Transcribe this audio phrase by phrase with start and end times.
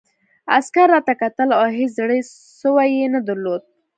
[0.57, 2.17] عسکر راته کتل او هېڅ زړه
[2.61, 3.61] سوی یې نه درلود